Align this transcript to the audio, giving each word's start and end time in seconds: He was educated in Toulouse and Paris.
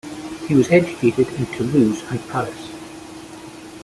He 0.47 0.55
was 0.55 0.71
educated 0.71 1.27
in 1.33 1.45
Toulouse 1.45 2.01
and 2.09 2.27
Paris. 2.27 2.71